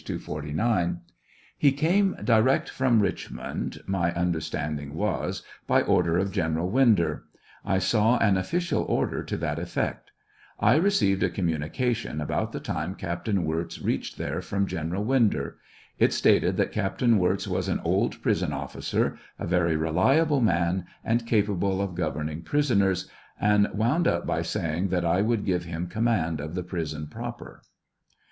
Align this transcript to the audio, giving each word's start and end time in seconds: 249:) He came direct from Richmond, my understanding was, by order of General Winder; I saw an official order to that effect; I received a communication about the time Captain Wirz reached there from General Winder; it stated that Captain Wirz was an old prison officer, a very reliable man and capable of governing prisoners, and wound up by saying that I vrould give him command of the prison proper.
249:) 0.03 1.01
He 1.59 1.71
came 1.71 2.15
direct 2.23 2.67
from 2.71 3.01
Richmond, 3.01 3.81
my 3.85 4.11
understanding 4.15 4.95
was, 4.95 5.43
by 5.67 5.83
order 5.83 6.17
of 6.17 6.31
General 6.31 6.67
Winder; 6.71 7.25
I 7.63 7.77
saw 7.77 8.17
an 8.17 8.35
official 8.35 8.81
order 8.85 9.21
to 9.21 9.37
that 9.37 9.59
effect; 9.59 10.09
I 10.59 10.73
received 10.77 11.21
a 11.21 11.29
communication 11.29 12.19
about 12.19 12.51
the 12.51 12.59
time 12.59 12.95
Captain 12.95 13.45
Wirz 13.45 13.79
reached 13.79 14.17
there 14.17 14.41
from 14.41 14.65
General 14.65 15.03
Winder; 15.03 15.57
it 15.99 16.13
stated 16.13 16.57
that 16.57 16.71
Captain 16.71 17.19
Wirz 17.19 17.47
was 17.47 17.67
an 17.67 17.79
old 17.83 18.23
prison 18.23 18.51
officer, 18.51 19.19
a 19.37 19.45
very 19.45 19.75
reliable 19.75 20.41
man 20.41 20.87
and 21.05 21.27
capable 21.27 21.79
of 21.79 21.93
governing 21.93 22.41
prisoners, 22.41 23.07
and 23.39 23.67
wound 23.71 24.07
up 24.07 24.25
by 24.25 24.41
saying 24.41 24.87
that 24.87 25.05
I 25.05 25.21
vrould 25.21 25.45
give 25.45 25.65
him 25.65 25.85
command 25.85 26.39
of 26.41 26.55
the 26.55 26.63
prison 26.63 27.05
proper. 27.05 27.61